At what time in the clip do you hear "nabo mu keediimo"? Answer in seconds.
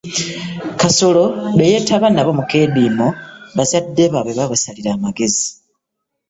2.13-3.07